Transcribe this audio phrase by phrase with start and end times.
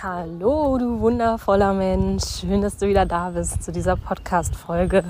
[0.00, 2.22] Hallo, du wundervoller Mensch.
[2.42, 5.02] Schön, dass du wieder da bist zu dieser Podcast-Folge.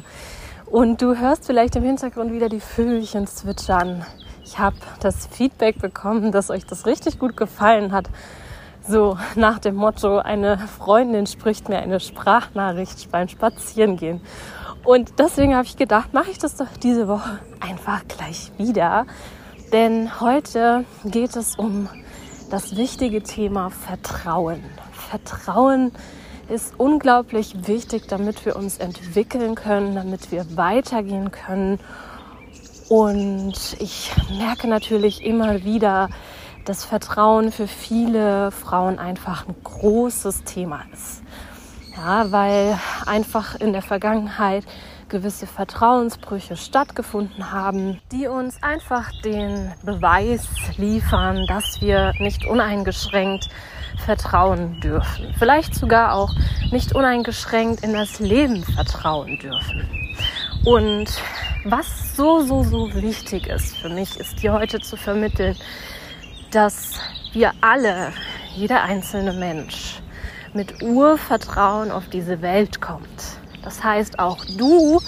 [0.64, 4.06] Und du hörst vielleicht im Hintergrund wieder die Vögelchen zwitschern.
[4.46, 8.08] Ich habe das Feedback bekommen, dass euch das richtig gut gefallen hat.
[8.80, 14.22] So nach dem Motto, eine Freundin spricht mir eine Sprachnachricht beim Spazierengehen.
[14.84, 19.04] Und deswegen habe ich gedacht, mache ich das doch diese Woche einfach gleich wieder.
[19.70, 21.90] Denn heute geht es um
[22.50, 24.62] das wichtige Thema Vertrauen.
[24.92, 25.92] Vertrauen
[26.48, 31.78] ist unglaublich wichtig, damit wir uns entwickeln können, damit wir weitergehen können.
[32.88, 36.08] Und ich merke natürlich immer wieder,
[36.64, 41.22] dass Vertrauen für viele Frauen einfach ein großes Thema ist.
[41.96, 44.64] Ja, weil einfach in der Vergangenheit
[45.08, 53.48] gewisse Vertrauensbrüche stattgefunden haben, die uns einfach den Beweis liefern, dass wir nicht uneingeschränkt
[54.04, 55.34] vertrauen dürfen.
[55.38, 56.32] Vielleicht sogar auch
[56.70, 59.88] nicht uneingeschränkt in das Leben vertrauen dürfen.
[60.64, 61.08] Und
[61.64, 65.56] was so, so, so wichtig ist für mich, ist dir heute zu vermitteln,
[66.50, 67.00] dass
[67.32, 68.12] wir alle,
[68.54, 70.00] jeder einzelne Mensch,
[70.54, 73.37] mit Urvertrauen auf diese Welt kommt.
[73.62, 75.00] Das heißt, auch du,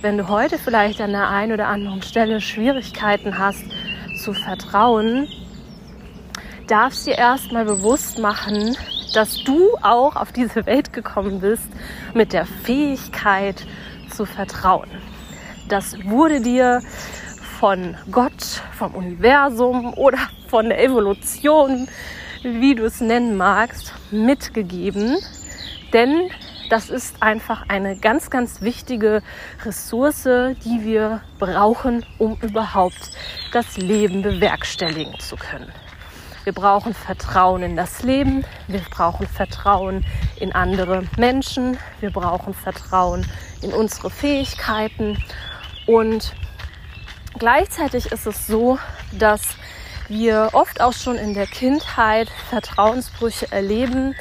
[0.00, 3.64] wenn du heute vielleicht an der einen oder anderen Stelle Schwierigkeiten hast
[4.22, 5.28] zu vertrauen,
[6.68, 8.76] darfst dir erstmal bewusst machen,
[9.14, 11.68] dass du auch auf diese Welt gekommen bist
[12.14, 13.66] mit der Fähigkeit
[14.14, 14.88] zu vertrauen.
[15.68, 16.80] Das wurde dir
[17.58, 21.88] von Gott, vom Universum oder von der Evolution,
[22.42, 25.16] wie du es nennen magst, mitgegeben.
[25.92, 26.30] Denn
[26.68, 29.22] das ist einfach eine ganz, ganz wichtige
[29.64, 33.10] Ressource, die wir brauchen, um überhaupt
[33.52, 35.72] das Leben bewerkstelligen zu können.
[36.44, 40.04] Wir brauchen Vertrauen in das Leben, wir brauchen Vertrauen
[40.36, 43.26] in andere Menschen, wir brauchen Vertrauen
[43.60, 45.22] in unsere Fähigkeiten
[45.86, 46.32] und
[47.38, 48.78] gleichzeitig ist es so,
[49.12, 49.42] dass
[50.08, 54.14] wir oft auch schon in der Kindheit Vertrauensbrüche erleben,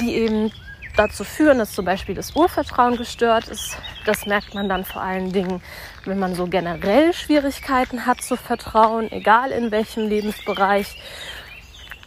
[0.00, 0.52] die eben
[0.98, 3.78] dazu führen, dass zum Beispiel das Urvertrauen gestört ist.
[4.04, 5.62] Das merkt man dann vor allen Dingen,
[6.04, 11.00] wenn man so generell Schwierigkeiten hat zu vertrauen, egal in welchem Lebensbereich.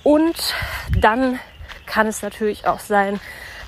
[0.03, 0.53] Und
[0.97, 1.39] dann
[1.85, 3.19] kann es natürlich auch sein,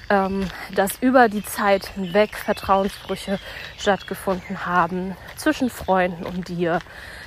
[0.09, 3.40] ähm, dass über die Zeit hinweg Vertrauensbrüche
[3.78, 6.79] stattgefunden haben zwischen Freunden und dir,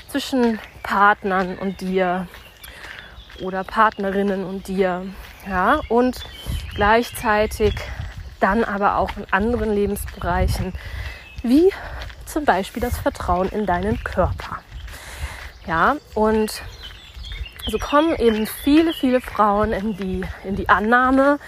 [0.09, 2.28] zwischen Partnern und dir
[3.43, 5.07] oder Partnerinnen und dir.
[5.48, 6.25] Ja, und
[6.75, 7.75] gleichzeitig
[8.41, 10.72] dann aber auch in anderen Lebensbereichen,
[11.43, 11.72] wie
[12.25, 14.59] zum Beispiel das Vertrauen in deinen Körper.
[15.66, 16.63] Ja, und
[17.69, 21.39] so kommen eben viele, viele Frauen in die, in die Annahme,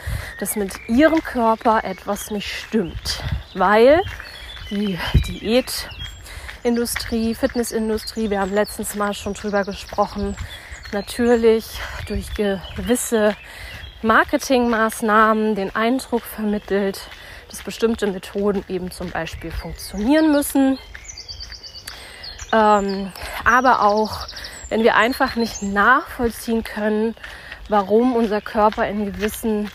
[0.40, 3.22] dass mit ihrem Körper etwas nicht stimmt,
[3.54, 4.02] weil
[4.70, 4.98] die
[6.62, 10.36] Diätindustrie, Fitnessindustrie, wir haben letztens mal schon drüber gesprochen,
[10.92, 13.36] natürlich durch gewisse
[14.02, 17.00] Marketingmaßnahmen den Eindruck vermittelt,
[17.48, 20.78] dass bestimmte Methoden eben zum Beispiel funktionieren müssen.
[22.52, 23.12] Ähm,
[23.44, 24.26] aber auch
[24.68, 27.14] wenn wir einfach nicht nachvollziehen können,
[27.68, 29.70] warum unser Körper in gewissen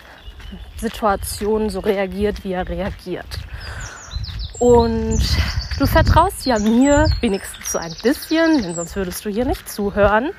[0.77, 3.39] Situationen so reagiert, wie er reagiert.
[4.59, 5.21] Und
[5.79, 10.31] du vertraust ja mir wenigstens so ein bisschen, denn sonst würdest du hier nicht zuhören.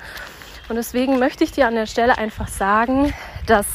[0.69, 3.13] Und deswegen möchte ich dir an der Stelle einfach sagen,
[3.49, 3.65] dass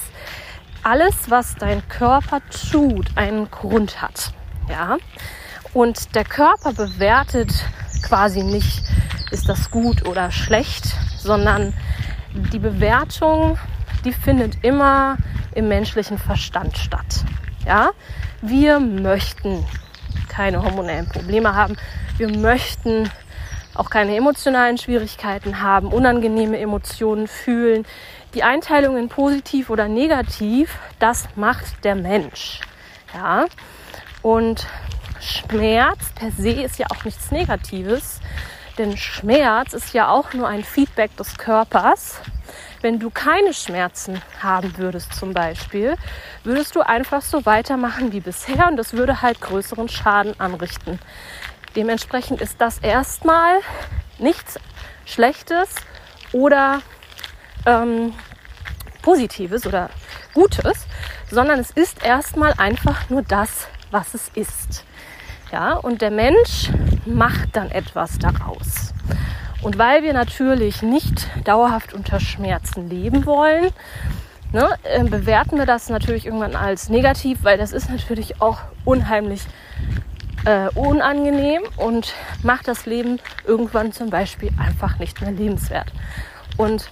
[0.83, 2.41] alles, was dein Körper
[2.71, 4.33] tut, einen Grund hat.
[4.69, 4.97] Ja?
[5.73, 7.53] Und der Körper bewertet
[8.03, 8.83] quasi nicht,
[9.31, 10.85] ist das gut oder schlecht,
[11.19, 11.73] sondern
[12.35, 13.59] die Bewertung,
[14.05, 15.17] die findet immer
[15.55, 17.25] im menschlichen Verstand statt.
[17.67, 17.91] Ja?
[18.43, 19.65] Wir möchten
[20.29, 21.77] keine hormonellen Probleme haben.
[22.17, 23.11] Wir möchten
[23.75, 27.87] auch keine emotionalen Schwierigkeiten haben, unangenehme Emotionen fühlen.
[28.35, 32.61] Die Einteilung in positiv oder negativ, das macht der Mensch.
[33.13, 33.47] Ja?
[34.23, 34.69] Und
[35.21, 38.21] Schmerz per se ist ja auch nichts Negatives,
[38.79, 42.21] denn Schmerz ist ja auch nur ein Feedback des Körpers.
[42.83, 45.97] Wenn du keine Schmerzen haben würdest zum Beispiel,
[46.45, 51.01] würdest du einfach so weitermachen wie bisher und das würde halt größeren Schaden anrichten.
[51.75, 53.59] Dementsprechend ist das erstmal
[54.19, 54.59] nichts
[55.05, 55.75] Schlechtes
[56.33, 56.81] oder
[57.67, 58.13] ähm,
[59.03, 59.91] Positives oder
[60.35, 60.87] Gutes,
[61.31, 64.85] sondern es ist erstmal einfach nur das, was es ist.
[65.53, 66.71] Ja, und der Mensch
[67.07, 68.93] macht dann etwas daraus.
[69.63, 73.71] Und weil wir natürlich nicht dauerhaft unter Schmerzen leben wollen,
[74.53, 79.43] ne, äh, bewerten wir das natürlich irgendwann als negativ, weil das ist natürlich auch unheimlich
[80.45, 85.93] äh, unangenehm und macht das Leben irgendwann zum Beispiel einfach nicht mehr lebenswert.
[86.57, 86.89] Und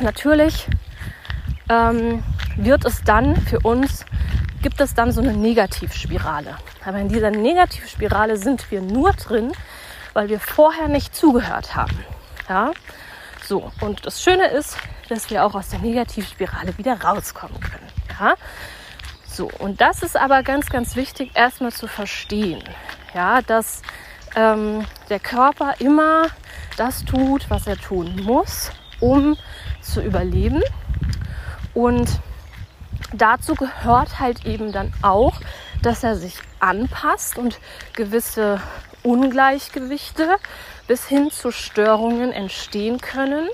[0.00, 0.66] natürlich
[1.68, 2.22] ähm,
[2.56, 4.04] wird es dann für uns,
[4.62, 6.56] gibt es dann so eine Negativspirale.
[6.84, 9.52] Aber in dieser Negativspirale sind wir nur drin,
[10.14, 12.04] weil wir vorher nicht zugehört haben.
[12.48, 12.72] Ja?
[13.44, 14.76] So, und das Schöne ist,
[15.08, 17.88] dass wir auch aus der Negativspirale wieder rauskommen können.
[18.20, 18.34] Ja?
[19.26, 22.62] So, und das ist aber ganz, ganz wichtig, erstmal zu verstehen,
[23.14, 23.82] ja, dass
[24.34, 26.26] ähm, der Körper immer
[26.76, 29.36] das tut, was er tun muss, um
[29.80, 30.62] zu überleben.
[31.74, 32.20] Und
[33.12, 35.40] dazu gehört halt eben dann auch,
[35.82, 37.58] dass er sich anpasst und
[37.94, 38.60] gewisse
[39.02, 40.36] Ungleichgewichte
[40.86, 43.48] bis hin zu Störungen entstehen können,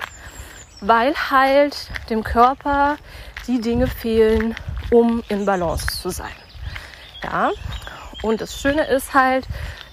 [0.81, 2.97] weil halt dem Körper
[3.47, 4.55] die Dinge fehlen,
[4.91, 6.31] um in Balance zu sein.
[7.23, 7.51] Ja,
[8.21, 9.45] und das Schöne ist halt,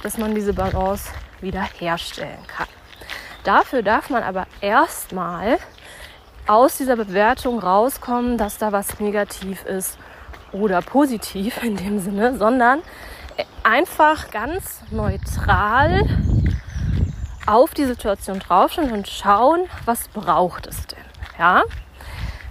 [0.02, 2.68] dass man diese Balance wieder herstellen kann.
[3.44, 5.58] Dafür darf man aber erstmal
[6.46, 9.98] aus dieser Bewertung rauskommen, dass da was negativ ist
[10.52, 12.82] oder positiv in dem Sinne, sondern
[13.62, 16.06] einfach ganz neutral
[17.46, 20.98] auf die Situation draufschauen und schauen, was braucht es denn.
[21.38, 21.62] Ja,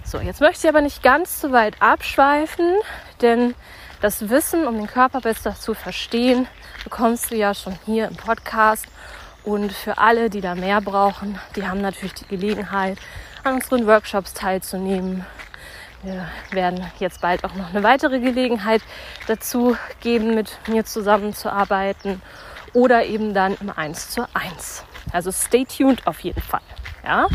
[0.04, 2.74] so, jetzt möchte ich aber nicht ganz so weit abschweifen,
[3.22, 3.54] denn
[4.02, 6.46] das Wissen, um den Körper besser zu verstehen,
[6.84, 8.86] bekommst du ja schon hier im Podcast.
[9.44, 12.98] Und für alle, die da mehr brauchen, die haben natürlich die Gelegenheit,
[13.44, 15.24] an unseren Workshops teilzunehmen.
[16.02, 18.82] Wir werden jetzt bald auch noch eine weitere Gelegenheit
[19.26, 22.20] dazu geben, mit mir zusammenzuarbeiten
[22.72, 24.84] oder eben dann im 1 zu 1.
[25.12, 26.62] Also stay tuned auf jeden Fall.
[27.04, 27.26] Ja?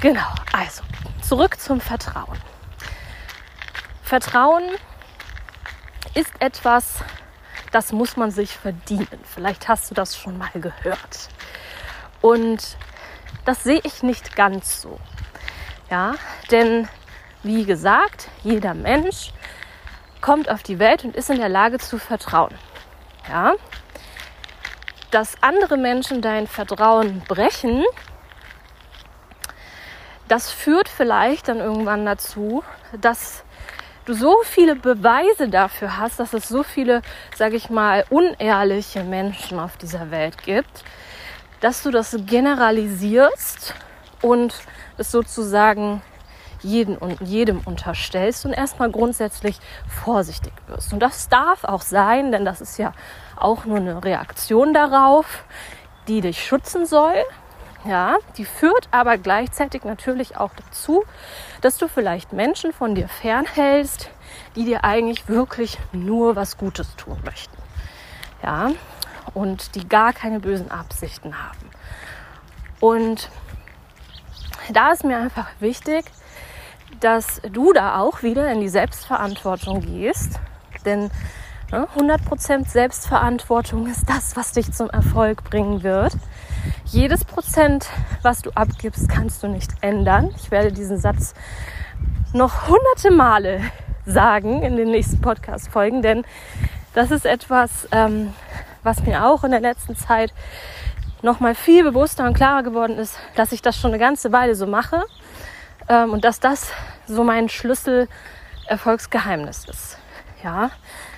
[0.00, 0.82] Genau, also
[1.20, 2.38] zurück zum Vertrauen.
[4.02, 4.64] Vertrauen
[6.14, 7.00] ist etwas,
[7.72, 9.20] das muss man sich verdienen.
[9.24, 11.28] Vielleicht hast du das schon mal gehört.
[12.22, 12.78] Und
[13.48, 15.00] das sehe ich nicht ganz so.
[15.88, 16.16] Ja,
[16.50, 16.86] denn
[17.42, 19.32] wie gesagt, jeder Mensch
[20.20, 22.54] kommt auf die Welt und ist in der Lage zu vertrauen.
[23.26, 23.54] Ja,
[25.10, 27.84] dass andere Menschen dein Vertrauen brechen,
[30.28, 32.62] das führt vielleicht dann irgendwann dazu,
[33.00, 33.44] dass
[34.04, 37.00] du so viele Beweise dafür hast, dass es so viele,
[37.34, 40.84] sage ich mal, unehrliche Menschen auf dieser Welt gibt,
[41.60, 43.74] dass du das generalisierst
[44.22, 44.54] und
[44.96, 46.02] es sozusagen
[46.60, 50.92] jeden und jedem unterstellst und erstmal grundsätzlich vorsichtig wirst.
[50.92, 52.92] Und das darf auch sein, denn das ist ja
[53.36, 55.44] auch nur eine Reaktion darauf,
[56.08, 57.14] die dich schützen soll,
[57.84, 61.04] ja, die führt aber gleichzeitig natürlich auch dazu,
[61.60, 64.10] dass du vielleicht Menschen von dir fernhältst,
[64.56, 67.56] die dir eigentlich wirklich nur was Gutes tun möchten.
[68.42, 68.70] Ja,
[69.34, 71.70] und die gar keine bösen Absichten haben.
[72.80, 73.30] Und
[74.72, 76.04] da ist mir einfach wichtig,
[77.00, 80.38] dass du da auch wieder in die Selbstverantwortung gehst.
[80.84, 81.10] Denn
[81.70, 86.14] 100% Selbstverantwortung ist das, was dich zum Erfolg bringen wird.
[86.84, 87.86] Jedes Prozent,
[88.22, 90.34] was du abgibst, kannst du nicht ändern.
[90.36, 91.34] Ich werde diesen Satz
[92.32, 93.60] noch hunderte Male
[94.06, 96.24] sagen in den nächsten Podcast-Folgen, denn
[96.94, 98.32] das ist etwas, ähm,
[98.82, 100.32] was mir auch in der letzten Zeit
[101.22, 104.66] nochmal viel bewusster und klarer geworden ist, dass ich das schon eine ganze Weile so
[104.66, 105.04] mache
[105.88, 106.70] ähm, und dass das
[107.06, 108.08] so mein Schlüssel
[108.66, 109.98] Erfolgsgeheimnis ist.
[110.42, 110.70] Ja,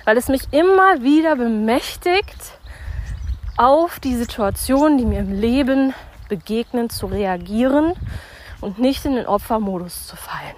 [0.05, 2.57] weil es mich immer wieder bemächtigt,
[3.57, 5.93] auf die Situationen, die mir im Leben
[6.29, 7.93] begegnen, zu reagieren
[8.59, 10.55] und nicht in den Opfermodus zu fallen.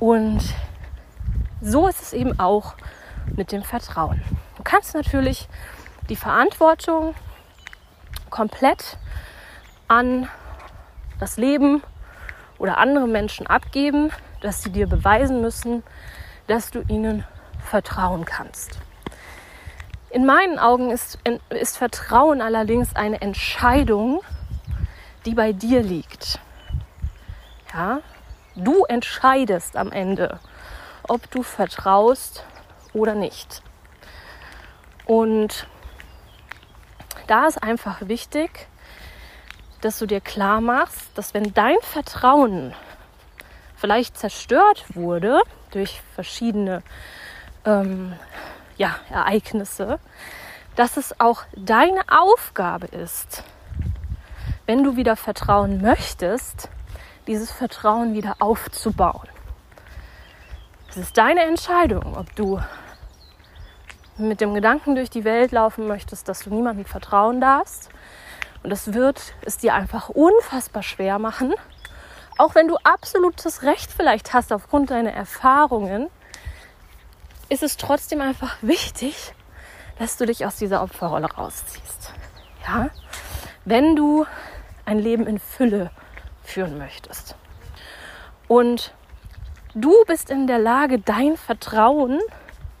[0.00, 0.40] Und
[1.60, 2.74] so ist es eben auch
[3.36, 4.20] mit dem Vertrauen.
[4.66, 5.46] Du kannst natürlich
[6.08, 7.14] die Verantwortung
[8.30, 8.98] komplett
[9.86, 10.28] an
[11.20, 11.84] das Leben
[12.58, 15.84] oder andere Menschen abgeben, dass sie dir beweisen müssen,
[16.48, 17.24] dass du ihnen
[17.60, 18.80] vertrauen kannst.
[20.10, 21.20] In meinen Augen ist,
[21.50, 24.20] ist Vertrauen allerdings eine Entscheidung,
[25.26, 26.40] die bei dir liegt.
[27.72, 28.00] Ja?
[28.56, 30.40] Du entscheidest am Ende,
[31.06, 32.42] ob du vertraust
[32.92, 33.62] oder nicht.
[35.06, 35.66] Und
[37.26, 38.68] da ist einfach wichtig,
[39.80, 42.74] dass du dir klar machst, dass wenn dein Vertrauen
[43.76, 46.82] vielleicht zerstört wurde durch verschiedene
[47.64, 48.14] ähm,
[48.76, 49.98] ja, Ereignisse,
[50.74, 53.44] dass es auch deine Aufgabe ist,
[54.66, 56.68] wenn du wieder vertrauen möchtest,
[57.26, 59.28] dieses Vertrauen wieder aufzubauen.
[60.88, 62.60] Es ist deine Entscheidung, ob du
[64.18, 67.90] mit dem Gedanken durch die Welt laufen möchtest, dass du niemandem vertrauen darfst.
[68.62, 71.54] Und es wird es dir einfach unfassbar schwer machen,
[72.38, 76.08] auch wenn du absolutes Recht vielleicht hast aufgrund deiner Erfahrungen,
[77.48, 79.34] ist es trotzdem einfach wichtig,
[79.98, 82.12] dass du dich aus dieser Opferrolle rausziehst.
[82.66, 82.90] Ja?
[83.64, 84.26] Wenn du
[84.84, 85.90] ein Leben in Fülle
[86.42, 87.36] führen möchtest.
[88.48, 88.94] Und
[89.74, 92.20] du bist in der Lage, dein Vertrauen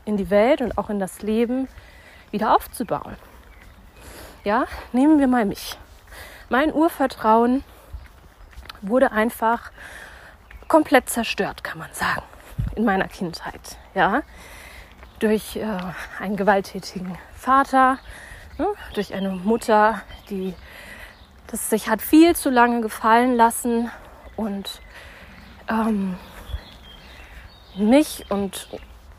[0.06, 1.68] in die Welt und auch in das Leben
[2.30, 3.16] wieder aufzubauen.
[4.44, 5.78] Ja, nehmen wir mal mich.
[6.48, 7.64] Mein Urvertrauen
[8.80, 9.72] wurde einfach
[10.68, 12.22] komplett zerstört, kann man sagen,
[12.76, 13.76] in meiner Kindheit.
[13.94, 14.22] Ja,
[15.18, 15.66] durch äh,
[16.20, 17.98] einen gewalttätigen Vater,
[18.58, 18.66] ne?
[18.94, 20.54] durch eine Mutter, die
[21.48, 23.90] das sich hat viel zu lange gefallen lassen
[24.36, 24.80] und
[25.68, 26.16] ähm,
[27.76, 28.68] mich und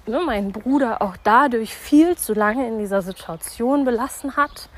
[0.07, 4.69] ne, meinen Bruder auch dadurch viel zu lange in dieser Situation belassen hat,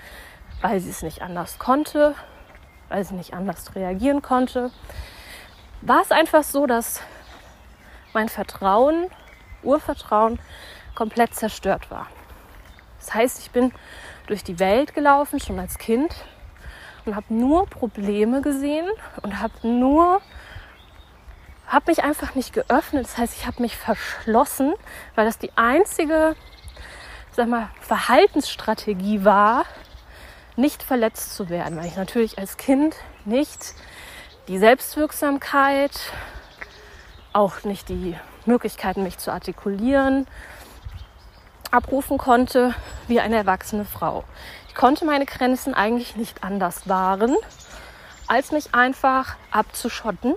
[0.61, 2.15] weil sie es nicht anders konnte,
[2.89, 4.71] weil sie nicht anders reagieren konnte,
[5.81, 7.01] war es einfach so, dass
[8.13, 9.07] mein Vertrauen,
[9.63, 10.39] Urvertrauen,
[10.95, 12.07] komplett zerstört war.
[12.99, 13.71] Das heißt, ich bin
[14.27, 16.13] durch die Welt gelaufen, schon als Kind,
[17.05, 18.87] und habe nur Probleme gesehen
[19.21, 20.21] und habe nur
[21.69, 23.05] habe mich einfach nicht geöffnet.
[23.05, 24.73] Das heißt, ich habe mich verschlossen,
[25.15, 26.35] weil das die einzige,
[27.31, 29.65] sag mal, Verhaltensstrategie war,
[30.55, 33.75] nicht verletzt zu werden, weil ich natürlich als Kind nicht
[34.47, 36.11] die Selbstwirksamkeit,
[37.31, 40.27] auch nicht die Möglichkeiten, mich zu artikulieren,
[41.71, 42.73] abrufen konnte
[43.07, 44.25] wie eine erwachsene Frau.
[44.67, 47.35] Ich konnte meine Grenzen eigentlich nicht anders wahren,
[48.27, 50.35] als mich einfach abzuschotten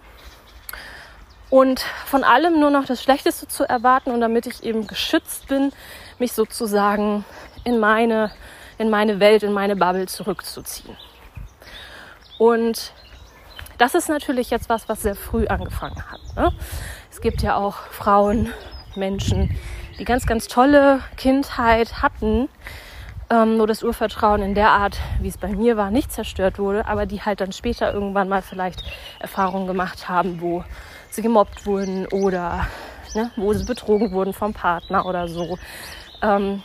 [1.52, 5.71] und von allem nur noch das Schlechteste zu erwarten und damit ich eben geschützt bin,
[6.18, 7.26] mich sozusagen
[7.62, 8.30] in meine,
[8.78, 10.97] in meine Welt, in meine Bubble zurückzuziehen.
[12.38, 12.94] Und
[13.76, 16.21] das ist natürlich jetzt was, was sehr früh angefangen hat.
[16.37, 16.52] Ne?
[17.11, 18.50] Es gibt ja auch Frauen,
[18.97, 19.54] Menschen,
[19.99, 22.49] die ganz, ganz tolle Kindheit hatten,
[23.28, 26.87] ähm, nur das Urvertrauen in der Art, wie es bei mir war, nicht zerstört wurde,
[26.87, 28.82] aber die halt dann später irgendwann mal vielleicht
[29.18, 30.64] Erfahrungen gemacht haben, wo
[31.14, 32.66] sie gemobbt wurden oder
[33.14, 35.59] ne, wo sie betrogen wurden vom Partner oder so.
[36.23, 36.62] Ähm,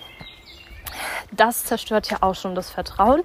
[1.31, 3.21] das zerstört ja auch schon das Vertrauen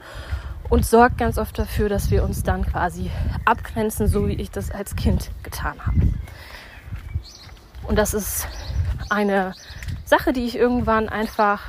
[0.69, 3.11] und sorgt ganz oft dafür, dass wir uns dann quasi
[3.45, 6.01] abgrenzen, so wie ich das als Kind getan habe.
[7.87, 8.49] Und das ist
[9.11, 9.55] eine
[10.05, 11.61] Sache, die ich irgendwann einfach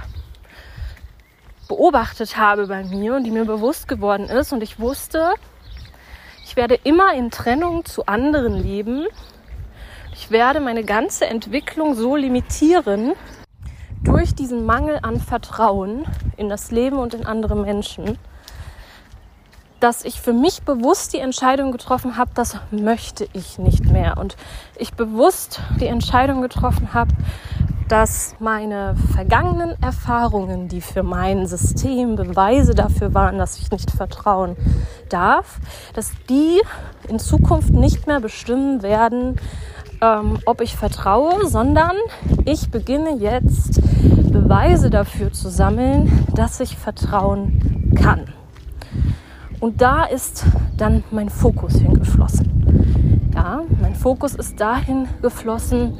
[1.67, 4.53] beobachtet habe bei mir und die mir bewusst geworden ist.
[4.53, 5.33] Und ich wusste,
[6.45, 9.07] ich werde immer in Trennung zu anderen leben.
[10.15, 13.13] Ich werde meine ganze Entwicklung so limitieren
[14.03, 16.05] durch diesen Mangel an Vertrauen
[16.37, 18.19] in das Leben und in andere Menschen,
[19.79, 24.17] dass ich für mich bewusst die Entscheidung getroffen habe, das möchte ich nicht mehr.
[24.17, 24.37] Und
[24.77, 27.11] ich bewusst die Entscheidung getroffen habe,
[27.89, 34.55] dass meine vergangenen Erfahrungen, die für mein System Beweise dafür waren, dass ich nicht vertrauen
[35.09, 35.59] darf,
[35.93, 36.61] dass die
[37.07, 39.39] in Zukunft nicht mehr bestimmen werden,
[40.03, 41.95] ähm, ob ich vertraue, sondern
[42.45, 43.81] ich beginne jetzt
[44.31, 48.25] Beweise dafür zu sammeln, dass ich vertrauen kann.
[49.61, 50.45] Und da ist
[50.77, 53.31] dann mein Fokus hingeflossen.
[53.33, 55.93] Ja, mein Fokus ist dahin geflossen,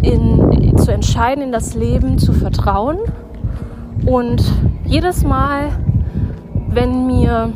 [0.00, 2.98] in, zu entscheiden, in das Leben zu vertrauen.
[4.06, 4.42] Und
[4.84, 5.68] jedes Mal,
[6.68, 7.52] wenn mir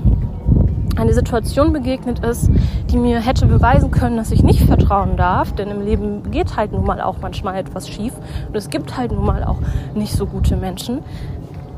[0.96, 2.50] eine Situation begegnet ist,
[2.90, 6.72] die mir hätte beweisen können, dass ich nicht vertrauen darf, denn im Leben geht halt
[6.72, 8.12] nun mal auch manchmal etwas schief
[8.48, 9.58] und es gibt halt nun mal auch
[9.94, 11.00] nicht so gute Menschen,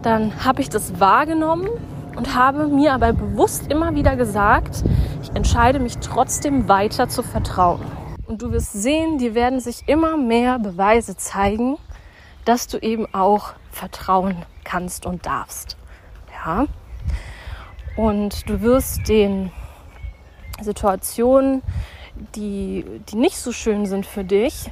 [0.03, 1.69] dann habe ich das wahrgenommen
[2.17, 4.85] und habe mir aber bewusst immer wieder gesagt,
[5.23, 7.81] ich entscheide mich trotzdem weiter zu vertrauen.
[8.27, 11.77] Und du wirst sehen, dir werden sich immer mehr Beweise zeigen,
[12.45, 15.77] dass du eben auch vertrauen kannst und darfst.
[16.45, 16.67] Ja?
[17.97, 19.51] Und du wirst den
[20.61, 21.63] Situationen,
[22.35, 24.71] die, die nicht so schön sind für dich,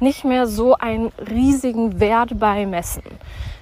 [0.00, 3.04] nicht mehr so einen riesigen Wert beimessen.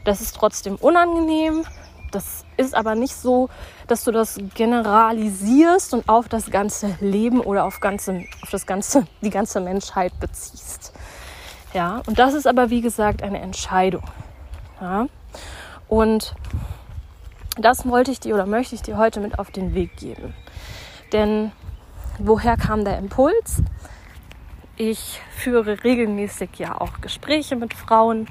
[0.05, 1.65] Das ist trotzdem unangenehm.
[2.11, 3.49] Das ist aber nicht so,
[3.87, 9.07] dass du das generalisierst und auf das ganze Leben oder auf, ganze, auf das ganze,
[9.21, 10.93] die ganze Menschheit beziehst.
[11.73, 14.03] Ja, und das ist aber wie gesagt eine Entscheidung.
[14.81, 15.07] Ja?
[15.89, 16.35] Und
[17.59, 20.35] das wollte ich dir oder möchte ich dir heute mit auf den Weg geben.
[21.13, 21.53] Denn
[22.19, 23.63] woher kam der Impuls?
[24.77, 28.29] Ich führe regelmäßig ja auch Gespräche mit Frauen,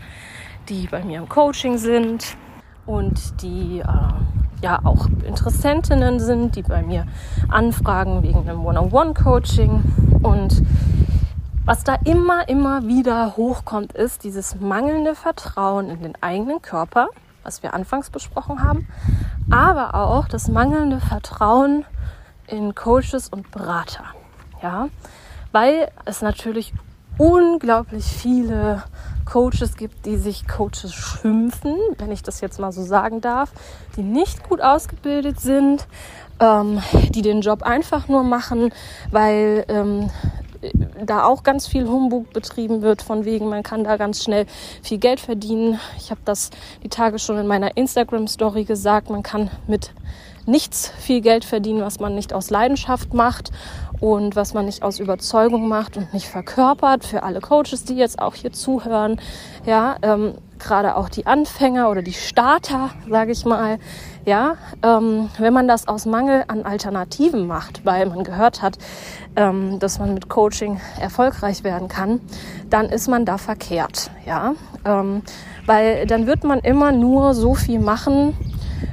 [0.67, 2.37] die bei mir im Coaching sind
[2.85, 7.05] und die äh, ja auch Interessentinnen sind, die bei mir
[7.49, 9.83] anfragen wegen einem One-on-One-Coaching.
[10.23, 10.63] Und
[11.65, 17.09] was da immer, immer wieder hochkommt, ist dieses mangelnde Vertrauen in den eigenen Körper
[17.43, 18.87] was wir anfangs besprochen haben,
[19.49, 21.85] aber auch das mangelnde Vertrauen
[22.47, 24.05] in Coaches und Berater.
[24.61, 24.89] Ja,
[25.51, 26.73] weil es natürlich
[27.17, 28.83] unglaublich viele
[29.25, 33.51] Coaches gibt, die sich Coaches schimpfen, wenn ich das jetzt mal so sagen darf,
[33.95, 35.87] die nicht gut ausgebildet sind,
[36.39, 38.73] ähm, die den Job einfach nur machen,
[39.11, 40.09] weil ähm,
[41.05, 44.45] da auch ganz viel Humbug betrieben wird, von wegen, man kann da ganz schnell
[44.81, 45.79] viel Geld verdienen.
[45.97, 46.49] Ich habe das
[46.83, 49.91] die Tage schon in meiner Instagram-Story gesagt, man kann mit
[50.45, 53.51] nichts viel Geld verdienen, was man nicht aus Leidenschaft macht
[53.99, 57.05] und was man nicht aus Überzeugung macht und nicht verkörpert.
[57.05, 59.21] Für alle Coaches, die jetzt auch hier zuhören,
[59.65, 63.79] ja, ähm, gerade auch die Anfänger oder die Starter, sage ich mal,
[64.29, 68.77] ja, ähm, wenn man das aus Mangel an Alternativen macht, weil man gehört hat,
[69.35, 72.21] ähm, dass man mit Coaching erfolgreich werden kann,
[72.69, 74.53] dann ist man da verkehrt, ja,
[74.85, 75.23] ähm,
[75.65, 78.37] weil dann wird man immer nur so viel machen,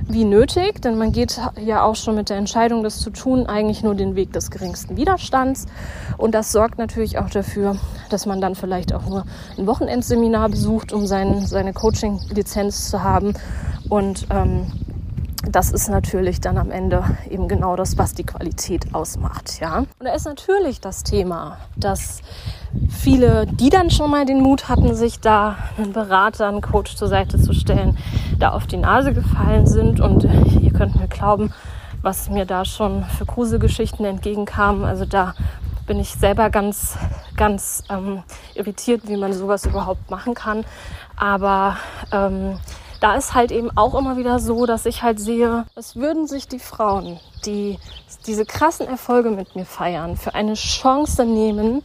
[0.08, 3.82] wie nötig, denn man geht ja auch schon mit der Entscheidung, das zu tun, eigentlich
[3.82, 5.66] nur den Weg des geringsten Widerstands.
[6.16, 7.76] Und das sorgt natürlich auch dafür,
[8.08, 9.26] dass man dann vielleicht auch nur
[9.58, 13.34] ein Wochenendseminar besucht, um sein, seine Coaching-Lizenz zu haben.
[13.88, 14.72] Und ähm,
[15.50, 19.78] das ist natürlich dann am Ende eben genau das, was die Qualität ausmacht, ja.
[19.78, 22.20] Und da ist natürlich das Thema, dass
[22.88, 27.08] viele, die dann schon mal den Mut hatten, sich da einen Berater, einen Coach zur
[27.08, 27.96] Seite zu stellen,
[28.38, 30.00] da auf die Nase gefallen sind.
[30.00, 30.24] Und
[30.60, 31.52] ihr könnt mir glauben,
[32.02, 34.84] was mir da schon für Gruselgeschichten entgegenkamen.
[34.84, 35.34] Also da
[35.86, 36.98] bin ich selber ganz,
[37.36, 38.22] ganz ähm,
[38.54, 40.64] irritiert, wie man sowas überhaupt machen kann.
[41.16, 41.76] Aber
[42.12, 42.58] ähm,
[43.00, 46.48] da ist halt eben auch immer wieder so, dass ich halt sehe, es würden sich
[46.48, 47.78] die Frauen, die
[48.26, 51.82] diese krassen Erfolge mit mir feiern, für eine Chance nehmen,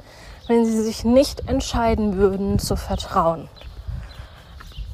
[0.47, 3.47] wenn sie sich nicht entscheiden würden zu vertrauen.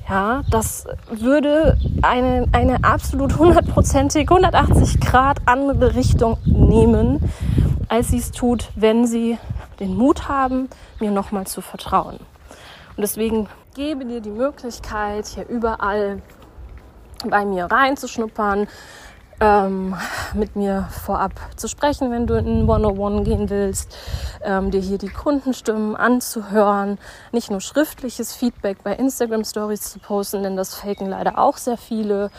[0.09, 7.29] Ja, das würde eine, eine absolut hundertprozentig 180 Grad andere Richtung nehmen,
[7.89, 9.37] als sie es tut, wenn sie
[9.81, 12.15] den Mut haben, mir nochmal zu vertrauen.
[12.15, 13.47] Und deswegen
[13.77, 16.23] gebe dir die Möglichkeit, hier überall
[17.23, 18.67] bei mir reinzuschnuppern,
[19.39, 19.95] ähm,
[20.33, 23.95] mit mir vorab zu sprechen, wenn du in One-on-One gehen willst,
[24.41, 26.97] ähm, dir hier die Kundenstimmen anzuhören,
[27.31, 31.77] nicht nur schriftliches Feedback bei Instagram Stories zu posten, denn das faken leider auch sehr
[31.77, 32.31] viele,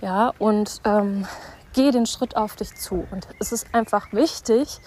[0.00, 1.26] ja, und ähm,
[1.74, 3.06] geh den Schritt auf dich zu.
[3.10, 4.78] Und es ist einfach wichtig,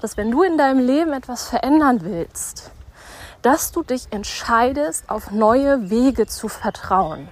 [0.00, 2.70] dass wenn du in deinem Leben etwas verändern willst,
[3.42, 7.28] dass du dich entscheidest, auf neue Wege zu vertrauen.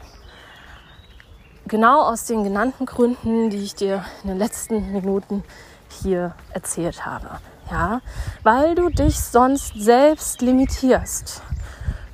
[1.67, 5.43] Genau aus den genannten Gründen, die ich dir in den letzten Minuten
[5.89, 7.41] hier erzählt habe.
[7.71, 8.01] Ja,
[8.45, 11.43] weil du dich sonst selbst limitierst.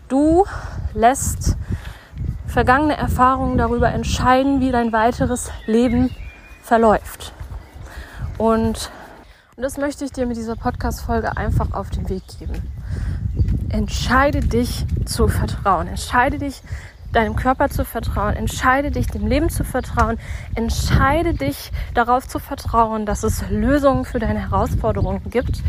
[0.09, 0.47] Du
[0.95, 1.57] lässt
[2.47, 6.15] vergangene Erfahrungen darüber entscheiden, wie dein weiteres Leben
[6.63, 7.33] verläuft.
[8.39, 8.91] Und,
[9.57, 12.73] und das möchte ich dir mit dieser Podcast-Folge einfach auf den Weg geben
[13.73, 15.89] entscheide dich zu vertrauen.
[15.89, 16.63] Entscheide dich
[17.13, 18.35] deinem Körper zu vertrauen.
[18.35, 20.19] Entscheide dich, dem Leben zu vertrauen.
[20.55, 25.63] Entscheide dich, darauf zu vertrauen, dass es Lösungen für deine Herausforderungen gibt.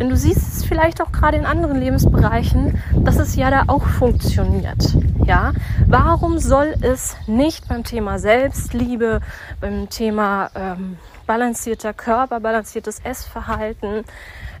[0.00, 3.86] Denn du siehst es vielleicht auch gerade in anderen Lebensbereichen, dass es ja da auch
[3.86, 4.96] funktioniert.
[5.24, 5.52] Ja,
[5.86, 9.20] warum soll es nicht beim Thema Selbstliebe,
[9.60, 14.04] beim Thema ähm, balancierter Körper, balanciertes Essverhalten,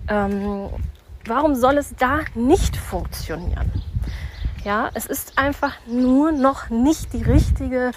[0.08, 0.68] ähm,
[1.28, 3.70] warum soll es da nicht funktionieren?
[4.64, 7.92] Ja, es ist einfach nur noch nicht die richtige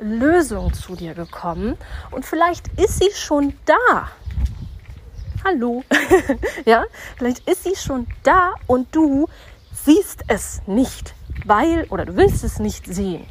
[0.00, 1.76] Lösung zu dir gekommen
[2.10, 4.08] und vielleicht ist sie schon da.
[5.44, 5.84] Hallo.
[6.64, 6.84] ja,
[7.16, 9.26] vielleicht ist sie schon da und du
[9.72, 13.24] siehst es nicht, weil oder du willst es nicht sehen,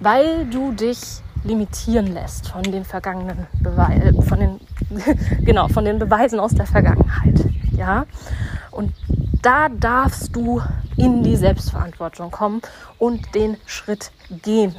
[0.00, 1.00] weil du dich
[1.42, 4.60] limitieren lässt von den vergangenen Beweisen, von den
[5.44, 7.44] genau, von den Beweisen aus der Vergangenheit,
[7.76, 8.06] ja?
[8.70, 8.94] Und
[9.42, 10.62] da darfst du
[10.96, 12.62] in die Selbstverantwortung kommen
[12.98, 14.10] und den Schritt
[14.42, 14.74] gehen.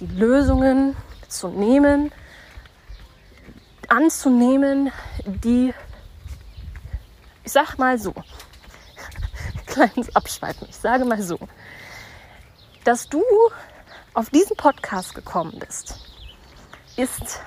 [0.00, 0.96] Die Lösungen
[1.28, 2.12] zu nehmen,
[3.88, 4.92] anzunehmen,
[5.24, 5.72] die,
[7.44, 8.14] ich sag mal so,
[9.66, 11.38] kleines Abschweifen, ich sage mal so,
[12.84, 13.22] dass du
[14.12, 15.98] auf diesen Podcast gekommen bist,
[16.96, 17.40] ist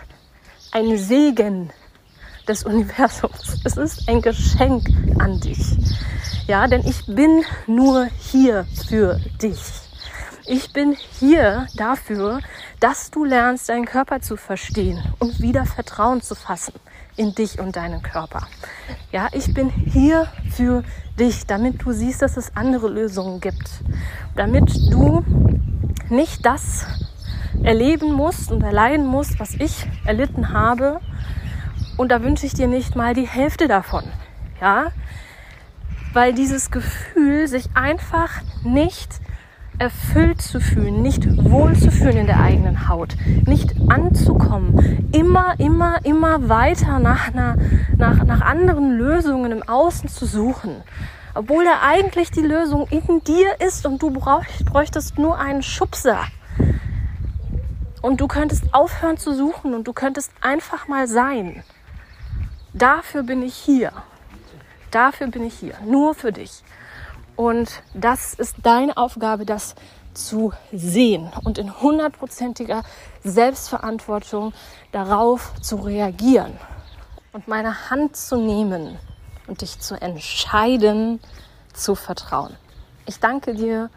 [0.71, 1.71] ein Segen
[2.47, 3.62] des Universums.
[3.63, 4.88] Es ist ein Geschenk
[5.19, 5.77] an dich.
[6.47, 9.60] Ja, denn ich bin nur hier für dich.
[10.45, 12.39] Ich bin hier dafür,
[12.79, 16.73] dass du lernst, deinen Körper zu verstehen und wieder Vertrauen zu fassen
[17.17, 18.47] in dich und deinen Körper.
[19.12, 20.83] Ja, ich bin hier für
[21.19, 23.69] dich, damit du siehst, dass es andere Lösungen gibt.
[24.36, 25.25] Damit du
[26.10, 26.86] nicht das
[27.63, 31.01] erleben musst und erleiden musst, was ich erlitten habe.
[31.97, 34.03] Und da wünsche ich dir nicht mal die Hälfte davon.
[34.62, 34.91] Ja,
[36.13, 39.19] weil dieses Gefühl, sich einfach nicht
[39.79, 46.03] erfüllt zu fühlen, nicht wohl zu fühlen in der eigenen Haut, nicht anzukommen, immer, immer,
[46.03, 47.55] immer weiter nach, einer,
[47.95, 50.81] nach, nach anderen Lösungen im Außen zu suchen,
[51.36, 56.21] obwohl da eigentlich die Lösung in dir ist und du bräuchtest nur einen Schubser.
[58.01, 61.63] Und du könntest aufhören zu suchen und du könntest einfach mal sein.
[62.77, 63.91] Dafür bin ich hier.
[64.91, 66.63] Dafür bin ich hier, nur für dich.
[67.35, 69.75] Und das ist deine Aufgabe, das
[70.13, 72.83] zu sehen und in hundertprozentiger
[73.23, 74.53] Selbstverantwortung
[74.91, 76.57] darauf zu reagieren
[77.33, 78.97] und meine Hand zu nehmen
[79.47, 81.19] und dich zu entscheiden,
[81.73, 82.55] zu vertrauen.
[83.05, 83.89] Ich danke dir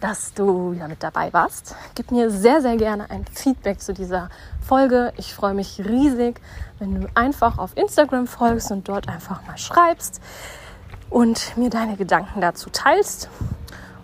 [0.00, 1.74] dass du wieder mit dabei warst.
[1.94, 4.30] Gib mir sehr, sehr gerne ein Feedback zu dieser
[4.66, 5.12] Folge.
[5.16, 6.40] Ich freue mich riesig,
[6.78, 10.20] wenn du einfach auf Instagram folgst und dort einfach mal schreibst
[11.10, 13.28] und mir deine Gedanken dazu teilst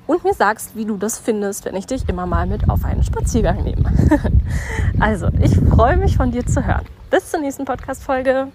[0.07, 3.03] und mir sagst, wie du das findest, wenn ich dich immer mal mit auf einen
[3.03, 3.91] Spaziergang nehme.
[5.01, 6.85] also, ich freue mich von dir zu hören.
[7.11, 8.49] Bis zur nächsten Podcast-Folge.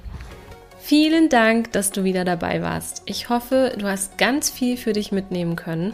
[0.79, 3.03] Vielen Dank, dass du wieder dabei warst.
[3.05, 5.93] Ich hoffe, du hast ganz viel für dich mitnehmen können.